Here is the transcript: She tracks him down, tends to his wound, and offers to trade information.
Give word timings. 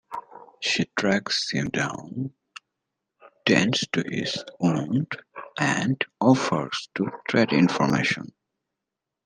She 0.61 0.85
tracks 0.97 1.51
him 1.51 1.69
down, 1.69 2.33
tends 3.45 3.85
to 3.93 4.03
his 4.09 4.43
wound, 4.59 5.11
and 5.59 6.03
offers 6.19 6.89
to 6.95 7.11
trade 7.27 7.53
information. 7.53 8.33